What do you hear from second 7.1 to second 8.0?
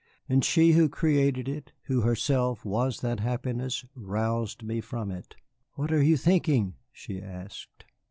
asked.